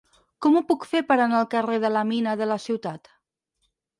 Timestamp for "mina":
2.13-2.35